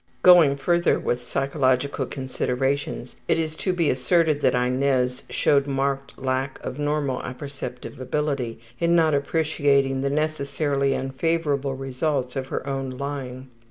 Going 0.23 0.55
further 0.57 0.97
with 0.99 1.21
psychological 1.21 2.07
considerations 2.07 3.17
it 3.27 3.37
is 3.37 3.55
to 3.57 3.71
be 3.71 3.91
asserted 3.91 4.41
that 4.41 4.55
Inez 4.55 5.21
showed 5.29 5.67
marked 5.67 6.17
lack 6.17 6.59
of 6.65 6.79
normal 6.79 7.21
apperceptive 7.21 7.99
ability 8.01 8.59
in 8.79 8.95
not 8.95 9.13
appreciating 9.13 10.01
the 10.01 10.09
necessarily 10.09 10.95
unfavorable 10.95 11.75
results 11.75 12.35
of 12.35 12.47
her 12.47 12.65
own 12.65 12.89
lying. 12.89 13.49